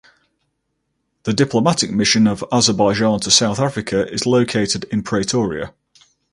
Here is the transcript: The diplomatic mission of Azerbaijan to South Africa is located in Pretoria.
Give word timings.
The 1.25 1.31
diplomatic 1.33 1.91
mission 1.91 2.25
of 2.25 2.43
Azerbaijan 2.51 3.19
to 3.19 3.29
South 3.29 3.59
Africa 3.59 4.11
is 4.11 4.25
located 4.25 4.85
in 4.85 5.03
Pretoria. 5.03 5.75